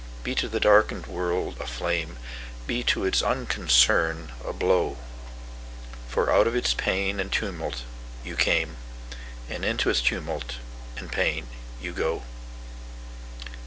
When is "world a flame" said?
1.05-2.17